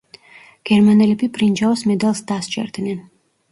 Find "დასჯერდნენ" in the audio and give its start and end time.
2.35-3.01